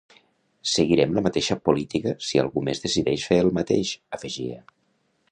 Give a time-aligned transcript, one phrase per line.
[0.75, 4.57] Seguirem la mateixa política si algú més decideix fer el mateix, afegia.